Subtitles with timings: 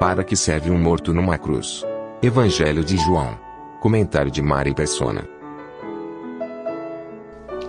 [0.00, 1.84] Para que serve um morto numa cruz?
[2.22, 3.38] Evangelho de João.
[3.82, 5.28] Comentário de Mari Persona.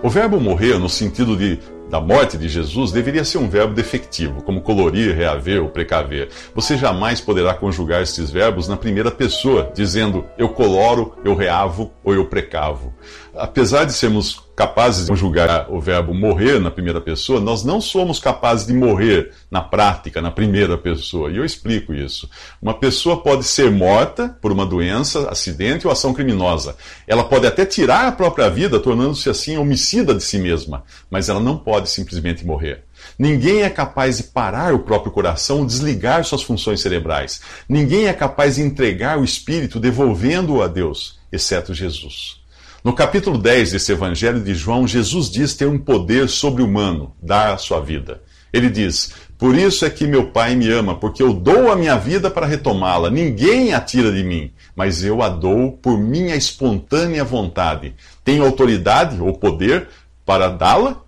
[0.01, 4.41] O verbo morrer, no sentido de da morte de Jesus deveria ser um verbo defectivo,
[4.43, 6.29] como colorir, reaver ou precaver.
[6.55, 12.13] Você jamais poderá conjugar estes verbos na primeira pessoa, dizendo eu coloro, eu reavo ou
[12.13, 12.93] eu precavo.
[13.35, 18.19] Apesar de sermos capazes de conjugar o verbo morrer na primeira pessoa, nós não somos
[18.19, 21.31] capazes de morrer na prática, na primeira pessoa.
[21.31, 22.29] E eu explico isso.
[22.61, 26.75] Uma pessoa pode ser morta por uma doença, acidente ou ação criminosa.
[27.07, 31.39] Ela pode até tirar a própria vida, tornando-se assim homicida de si mesma, mas ela
[31.39, 32.83] não pode simplesmente morrer.
[33.17, 37.41] Ninguém é capaz de parar o próprio coração, desligar suas funções cerebrais.
[37.67, 42.40] Ninguém é capaz de entregar o espírito, devolvendo-o a Deus, exceto Jesus.
[42.83, 47.57] No capítulo 10 desse Evangelho de João, Jesus diz ter um poder sobre-humano, dar a
[47.57, 48.23] sua vida.
[48.51, 51.95] Ele diz: Por isso é que meu Pai me ama, porque eu dou a minha
[51.95, 53.11] vida para retomá-la.
[53.11, 57.93] Ninguém a tira de mim, mas eu a dou por minha espontânea vontade.
[58.23, 59.87] Tenho autoridade ou poder
[60.25, 61.03] para dá-la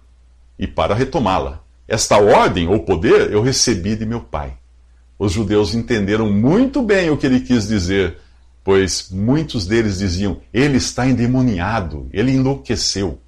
[0.60, 1.60] e para retomá-la.
[1.88, 4.54] Esta ordem ou poder eu recebi de meu Pai.
[5.18, 8.20] Os judeus entenderam muito bem o que ele quis dizer
[8.64, 13.20] pois muitos deles diziam: ele está endemoniado, ele enlouqueceu.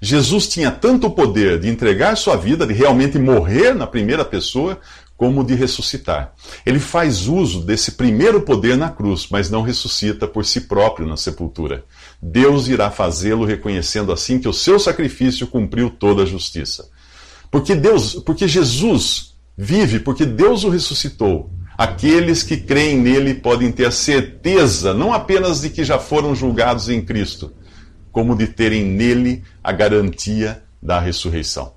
[0.00, 4.80] Jesus tinha tanto poder de entregar sua vida, de realmente morrer na primeira pessoa,
[5.16, 6.32] como de ressuscitar.
[6.64, 11.16] Ele faz uso desse primeiro poder na cruz, mas não ressuscita por si próprio na
[11.16, 11.84] sepultura.
[12.22, 16.88] Deus irá fazê-lo reconhecendo assim que o seu sacrifício cumpriu toda a justiça.
[17.50, 21.50] Porque Deus, porque Jesus vive, porque Deus o ressuscitou.
[21.78, 26.88] Aqueles que creem nele podem ter a certeza, não apenas de que já foram julgados
[26.88, 27.52] em Cristo,
[28.10, 31.74] como de terem nele a garantia da ressurreição.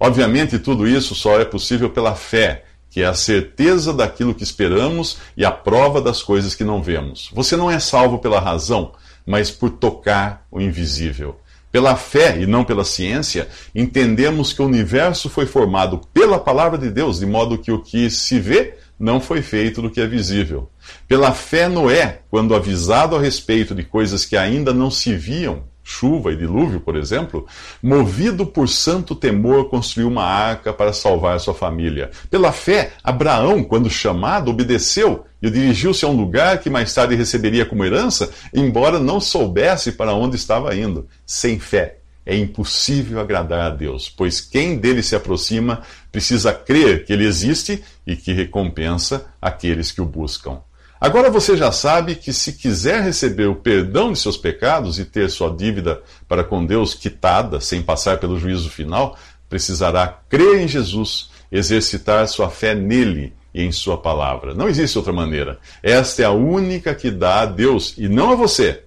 [0.00, 5.18] Obviamente, tudo isso só é possível pela fé, que é a certeza daquilo que esperamos
[5.36, 7.30] e a prova das coisas que não vemos.
[7.32, 11.38] Você não é salvo pela razão, mas por tocar o invisível.
[11.70, 16.90] Pela fé e não pela ciência, entendemos que o universo foi formado pela palavra de
[16.90, 20.70] Deus, de modo que o que se vê não foi feito do que é visível.
[21.06, 26.32] Pela fé, Noé, quando avisado a respeito de coisas que ainda não se viam, chuva
[26.32, 27.46] e dilúvio, por exemplo,
[27.80, 32.10] movido por santo temor, construiu uma arca para salvar sua família.
[32.28, 37.64] Pela fé, Abraão, quando chamado, obedeceu e dirigiu-se a um lugar que mais tarde receberia
[37.64, 41.06] como herança, embora não soubesse para onde estava indo.
[41.24, 47.12] Sem fé, é impossível agradar a Deus, pois quem dele se aproxima precisa crer que
[47.12, 50.60] ele existe e que recompensa aqueles que o buscam.
[51.00, 55.30] Agora você já sabe que se quiser receber o perdão de seus pecados e ter
[55.30, 59.16] sua dívida para com Deus quitada sem passar pelo juízo final,
[59.48, 64.54] precisará crer em Jesus, exercitar sua fé nele e em sua palavra.
[64.54, 65.58] Não existe outra maneira.
[65.82, 68.82] Esta é a única que dá a Deus e não a você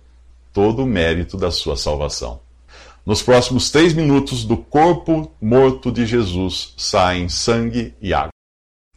[0.51, 2.41] todo o mérito da sua salvação.
[3.09, 8.29] Nos próximos três minutos, do corpo morto de Jesus saem sangue e água.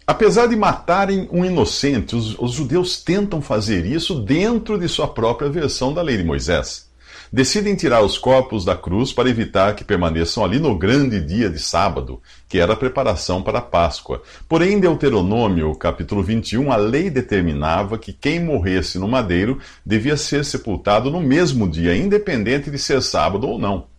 [0.07, 5.49] Apesar de matarem um inocente, os, os, judeus tentam fazer isso dentro de sua própria
[5.49, 6.91] versão da lei de Moisés.
[7.33, 11.59] Decidem tirar os corpos da cruz para evitar que permaneçam ali no grande dia de
[11.59, 14.21] sábado, que era a preparação para a Páscoa.
[14.47, 20.45] Porém, em Deuteronômio, capítulo 21, a lei determinava que quem morresse no madeiro devia ser
[20.45, 23.91] sepultado no mesmo dia, independente de ser sábado ou não.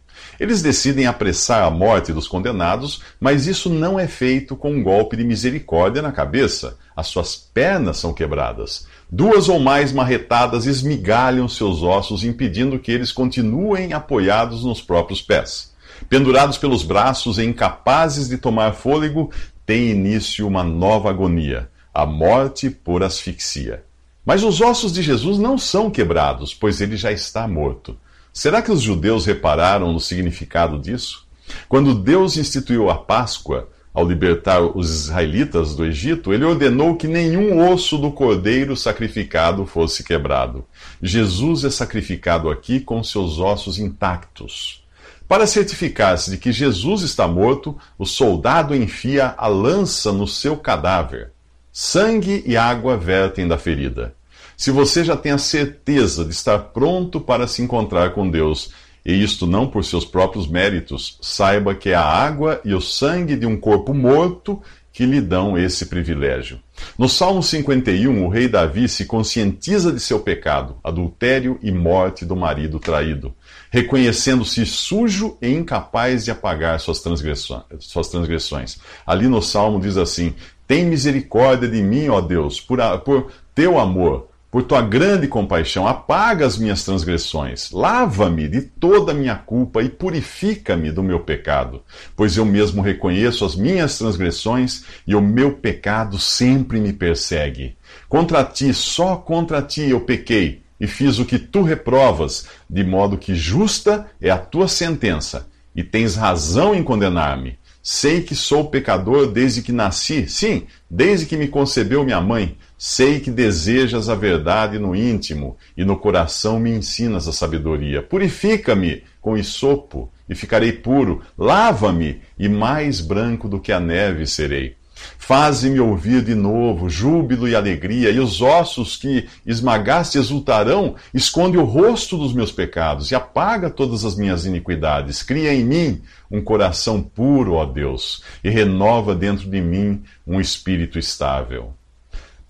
[0.44, 5.16] Eles decidem apressar a morte dos condenados, mas isso não é feito com um golpe
[5.16, 6.78] de misericórdia na cabeça.
[6.94, 8.86] As suas pernas são quebradas.
[9.10, 15.72] Duas ou mais marretadas esmigalham seus ossos, impedindo que eles continuem apoiados nos próprios pés.
[16.10, 19.32] Pendurados pelos braços e incapazes de tomar fôlego,
[19.66, 23.86] tem início uma nova agonia, a morte por asfixia.
[24.26, 27.98] Mas os ossos de Jesus não são quebrados, pois ele já está morto.
[28.34, 31.28] Será que os judeus repararam no significado disso?
[31.70, 37.72] Quando Deus instituiu a Páscoa, ao libertar os israelitas do Egito, ele ordenou que nenhum
[37.72, 40.66] osso do cordeiro sacrificado fosse quebrado.
[41.00, 44.84] Jesus é sacrificado aqui com seus ossos intactos.
[45.28, 51.32] Para certificar-se de que Jesus está morto, o soldado enfia a lança no seu cadáver.
[51.72, 54.16] Sangue e água vertem da ferida.
[54.58, 58.72] Se você já tem a certeza de estar pronto para se encontrar com Deus,
[59.06, 63.36] e isto não por seus próprios méritos, saiba que é a água e o sangue
[63.36, 64.62] de um corpo morto
[64.94, 66.60] que lhe dão esse privilégio.
[66.98, 72.36] No Salmo 51, o rei Davi se conscientiza de seu pecado, adultério e morte do
[72.36, 73.34] marido traído,
[73.72, 78.78] reconhecendo-se sujo e incapaz de apagar suas transgressões.
[79.06, 80.36] Ali no Salmo diz assim:
[80.68, 86.46] Tem misericórdia de mim, ó Deus, por, por teu amor por tua grande compaixão, apaga
[86.46, 91.82] as minhas transgressões, lava-me de toda a minha culpa e purifica-me do meu pecado,
[92.16, 97.76] pois eu mesmo reconheço as minhas transgressões e o meu pecado sempre me persegue.
[98.08, 103.18] Contra ti, só contra ti eu pequei e fiz o que tu reprovas, de modo
[103.18, 107.58] que justa é a tua sentença, e tens razão em condenar-me.
[107.82, 112.56] Sei que sou pecador desde que nasci, sim, desde que me concebeu minha mãe.
[112.86, 118.04] Sei que desejas a verdade no íntimo e no coração me ensinas a sabedoria.
[118.04, 121.22] Purifica-me com isopo e ficarei puro.
[121.38, 124.76] Lava-me e mais branco do que a neve serei.
[125.18, 130.96] Faze-me ouvir de novo júbilo e alegria, e os ossos que esmagaste exultarão.
[131.14, 135.24] Esconde o rosto dos meus pecados e apaga todas as minhas iniquidades.
[135.24, 141.00] Cria em mim um coração puro, ó Deus, e renova dentro de mim um espírito
[141.00, 141.74] estável.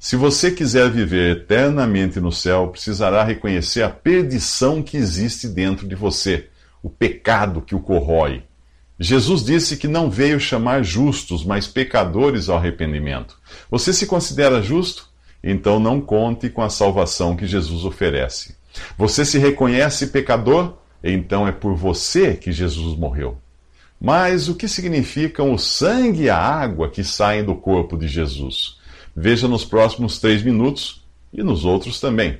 [0.03, 5.95] Se você quiser viver eternamente no céu, precisará reconhecer a perdição que existe dentro de
[5.95, 6.49] você,
[6.83, 8.43] o pecado que o corrói.
[8.99, 13.39] Jesus disse que não veio chamar justos, mas pecadores ao arrependimento.
[13.71, 15.07] Você se considera justo?
[15.41, 18.57] Então não conte com a salvação que Jesus oferece.
[18.97, 20.79] Você se reconhece pecador?
[21.01, 23.37] Então é por você que Jesus morreu.
[24.01, 28.82] Mas o que significam o sangue e a água que saem do corpo de Jesus?
[29.15, 32.39] Veja nos próximos três minutos e nos outros também.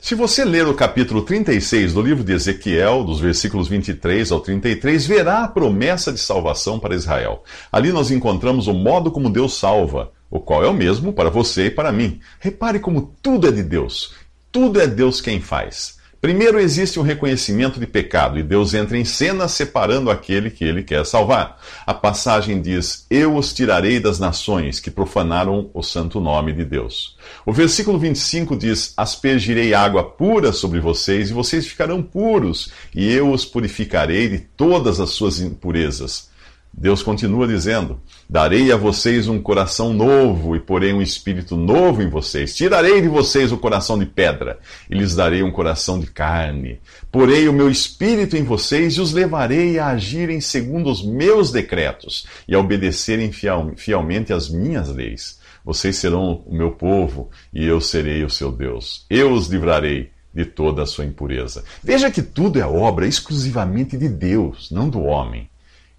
[0.00, 5.06] Se você ler o capítulo 36 do livro de Ezequiel, dos versículos 23 ao 33,
[5.06, 7.42] verá a promessa de salvação para Israel.
[7.70, 11.66] Ali nós encontramos o modo como Deus salva, o qual é o mesmo para você
[11.66, 12.20] e para mim.
[12.38, 14.14] Repare como tudo é de Deus.
[14.52, 15.97] Tudo é Deus quem faz.
[16.20, 20.82] Primeiro existe um reconhecimento de pecado e Deus entra em cena separando aquele que ele
[20.82, 21.60] quer salvar.
[21.86, 27.16] A passagem diz: Eu os tirarei das nações que profanaram o santo nome de Deus.
[27.46, 33.30] O versículo 25 diz: Aspergirei água pura sobre vocês e vocês ficarão puros, e eu
[33.30, 36.28] os purificarei de todas as suas impurezas.
[36.72, 42.08] Deus continua dizendo: Darei a vocês um coração novo e porei um espírito novo em
[42.08, 42.54] vocês.
[42.54, 46.80] Tirarei de vocês o coração de pedra e lhes darei um coração de carne.
[47.10, 52.26] Porei o meu espírito em vocês e os levarei a agirem segundo os meus decretos
[52.46, 55.38] e a obedecerem fiel, fielmente às minhas leis.
[55.64, 59.04] Vocês serão o meu povo e eu serei o seu Deus.
[59.10, 61.64] Eu os livrarei de toda a sua impureza.
[61.82, 65.50] Veja que tudo é obra exclusivamente de Deus, não do homem.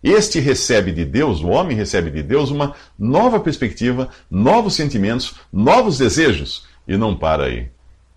[0.04, 5.98] Este recebe de Deus, o homem recebe de Deus uma nova perspectiva, novos sentimentos, novos
[5.98, 7.68] desejos, e não para aí.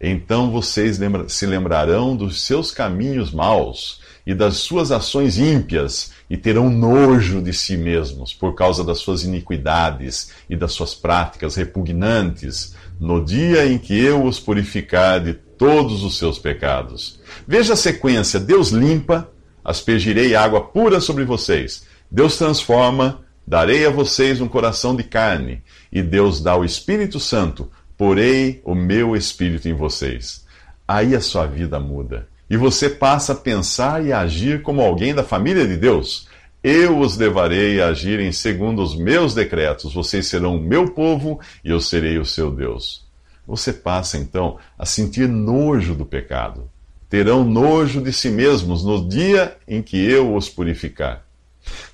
[0.01, 6.37] Então vocês lembra se lembrarão dos seus caminhos maus e das suas ações ímpias, e
[6.37, 12.75] terão nojo de si mesmos por causa das suas iniquidades e das suas práticas repugnantes,
[12.99, 17.21] no dia em que eu os purificar de todos os seus pecados.
[17.47, 19.29] Veja a sequência: Deus limpa,
[19.65, 21.85] aspergirei água pura sobre vocês.
[22.11, 27.71] Deus transforma, darei a vocês um coração de carne, e Deus dá o Espírito Santo,
[27.97, 30.45] porei o meu Espírito em vocês.
[30.87, 32.29] Aí a sua vida muda.
[32.51, 36.29] E você passa a pensar e a agir como alguém da família de Deus.
[36.63, 39.95] Eu os levarei a agirem segundo os meus decretos.
[39.95, 43.07] Vocês serão o meu povo e eu serei o seu Deus.
[43.47, 46.71] Você passa então a sentir nojo do pecado
[47.13, 51.23] terão nojo de si mesmos no dia em que eu os purificar.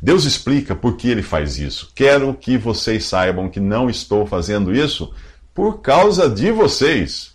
[0.00, 1.90] Deus explica por que ele faz isso.
[1.92, 5.12] Quero que vocês saibam que não estou fazendo isso
[5.52, 7.34] por causa de vocês.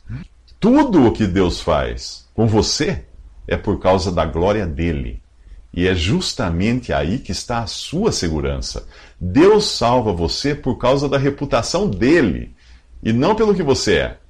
[0.62, 3.04] Tudo o que Deus faz com você
[3.46, 5.22] é por causa da glória dele.
[5.74, 8.88] E é justamente aí que está a sua segurança.
[9.20, 12.56] Deus salva você por causa da reputação dele
[13.04, 14.23] e não pelo que você é.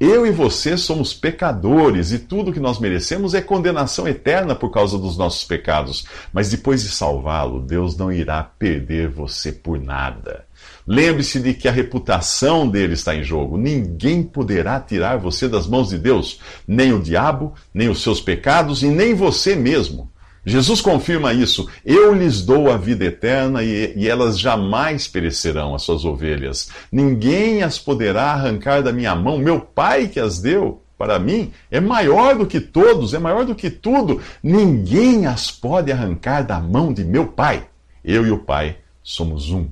[0.00, 4.98] Eu e você somos pecadores e tudo que nós merecemos é condenação eterna por causa
[4.98, 6.04] dos nossos pecados.
[6.32, 10.46] Mas depois de salvá-lo, Deus não irá perder você por nada.
[10.84, 13.56] Lembre-se de que a reputação dele está em jogo.
[13.56, 18.82] Ninguém poderá tirar você das mãos de Deus, nem o diabo, nem os seus pecados
[18.82, 20.10] e nem você mesmo.
[20.46, 21.68] Jesus confirma isso.
[21.84, 26.68] Eu lhes dou a vida eterna e, e, elas jamais perecerão, as suas ovelhas.
[26.92, 29.38] Ninguém as poderá arrancar da minha mão.
[29.38, 33.54] Meu Pai que as deu para mim é maior do que todos, é maior do
[33.54, 34.20] que tudo.
[34.42, 37.66] Ninguém as pode arrancar da mão de meu Pai.
[38.04, 39.68] Eu e o Pai somos um.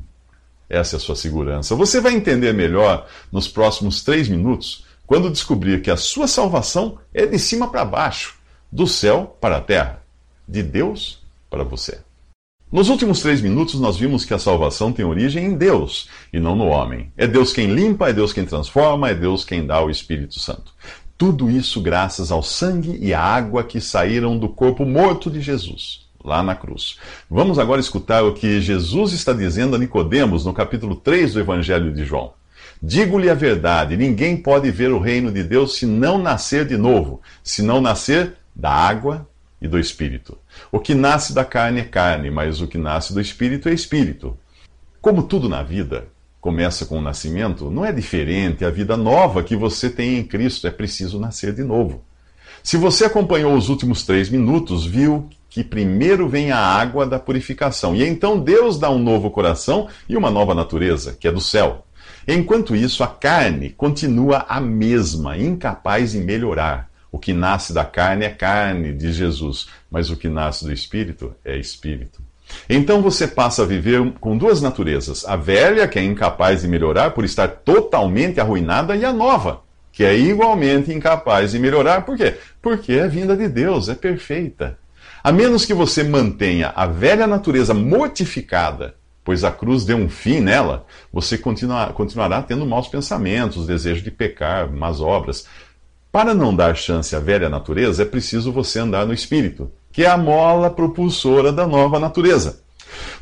[0.71, 1.75] Essa é a sua segurança.
[1.75, 7.27] Você vai entender melhor nos próximos três minutos quando descobrir que a sua salvação é
[7.27, 8.37] de cima para baixo,
[8.71, 10.02] do céu para a terra
[10.53, 11.19] de Deus
[11.49, 11.99] para você.
[12.71, 16.55] Nos últimos três minutos, nós vimos que a salvação tem origem em Deus e não
[16.55, 17.11] no homem.
[17.17, 20.75] É Deus quem limpa, é Deus quem transforma, é Deus quem dá o Espírito Santo.
[21.17, 26.07] Tudo isso graças ao sangue e à água que saíram do corpo morto de Jesus,
[26.23, 26.99] lá na cruz.
[27.31, 31.93] Vamos agora escutar o que Jesus está dizendo a Nicodemos no capítulo 3 do Evangelho
[31.93, 32.33] de João.
[32.83, 37.21] Digo-lhe a verdade: ninguém pode ver o reino de Deus se não nascer de novo,
[37.43, 39.27] se não nascer da água
[39.63, 40.37] e do espírito.
[40.71, 44.37] O que nasce da carne é carne, mas o que nasce do espírito é espírito.
[45.01, 46.09] Como tudo na vida
[46.41, 50.67] começa com o nascimento, não é diferente a vida nova que você tem em Cristo,
[50.67, 52.05] é preciso nascer de novo.
[52.63, 57.95] Se você acompanhou os últimos três minutos, viu que primeiro vem a água da purificação,
[57.95, 61.87] e então Deus dá um novo coração e uma nova natureza, que é do céu.
[62.27, 66.92] Enquanto isso, a carne continua a mesma, incapaz de melhorar.
[67.13, 71.35] O que nasce da carne é carne, diz Jesus, mas o que nasce do espírito
[71.45, 72.23] é espírito.
[72.69, 77.11] Então você passa a viver com duas naturezas: a velha, que é incapaz de melhorar
[77.11, 79.61] por estar totalmente arruinada, e a nova,
[79.93, 82.07] que é igualmente incapaz de melhorar.
[82.07, 82.39] Por quê?
[82.63, 84.79] Porque é vinda de Deus, é perfeita.
[85.23, 90.41] A menos que você mantenha a velha natureza mortificada, pois a cruz deu um fim
[90.41, 95.47] nela, você continuará tendo maus pensamentos, desejo de pecar, más obras.
[96.13, 100.11] Para não dar chance à velha natureza, é preciso você andar no espírito, que é
[100.11, 102.61] a mola propulsora da nova natureza.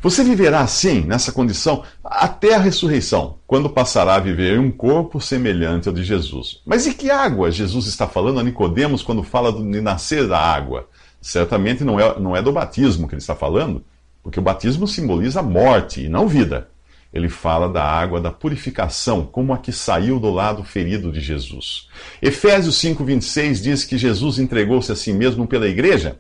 [0.03, 5.21] Você viverá assim, nessa condição, até a ressurreição, quando passará a viver em um corpo
[5.21, 6.63] semelhante ao de Jesus.
[6.67, 10.89] Mas e que água Jesus está falando a Nicodemos quando fala de nascer da água?
[11.21, 13.85] Certamente não é, não é do batismo que ele está falando,
[14.21, 16.67] porque o batismo simboliza morte e não vida
[17.13, 21.89] ele fala da água da purificação, como a que saiu do lado ferido de Jesus.
[22.23, 26.19] Efésios 5:26 diz que Jesus entregou-se a si mesmo pela igreja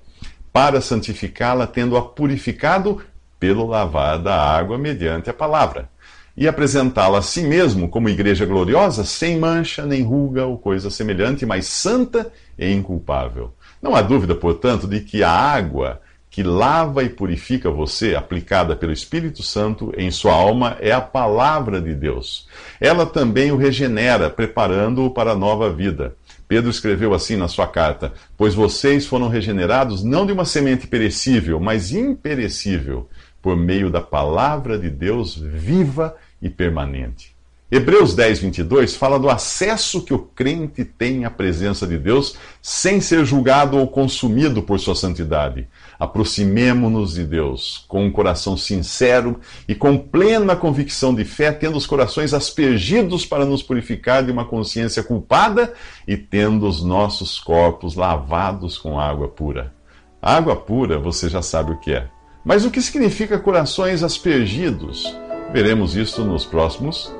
[0.53, 3.01] para santificá-la, tendo-a purificado
[3.39, 5.89] pelo lavar da água mediante a palavra,
[6.37, 11.47] e apresentá-la a si mesmo como igreja gloriosa, sem mancha, nem ruga ou coisa semelhante,
[11.47, 13.55] mas santa e inculpável.
[13.81, 18.93] Não há dúvida, portanto, de que a água que lava e purifica você, aplicada pelo
[18.93, 22.49] Espírito Santo em sua alma, é a palavra de Deus.
[22.81, 26.15] Ela também o regenera, preparando-o para a nova vida.
[26.47, 31.59] Pedro escreveu assim na sua carta: Pois vocês foram regenerados não de uma semente perecível,
[31.59, 33.09] mas imperecível,
[33.43, 37.30] por meio da palavra de Deus viva e permanente.
[37.73, 43.01] Hebreus 10, 22 fala do acesso que o crente tem à presença de Deus sem
[43.01, 45.69] ser julgado ou consumido por sua santidade.
[45.97, 51.87] Aproximemo-nos de Deus com um coração sincero e com plena convicção de fé, tendo os
[51.87, 55.73] corações aspergidos para nos purificar de uma consciência culpada
[56.09, 59.73] e tendo os nossos corpos lavados com água pura.
[60.21, 62.09] água pura você já sabe o que é.
[62.45, 65.05] Mas o que significa corações aspergidos?
[65.53, 67.20] Veremos isso nos próximos